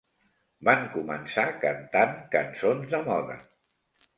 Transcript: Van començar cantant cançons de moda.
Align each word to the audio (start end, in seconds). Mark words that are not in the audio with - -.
Van 0.69 0.87
començar 0.93 1.45
cantant 1.65 2.15
cançons 2.37 2.89
de 2.95 3.03
moda. 3.11 3.37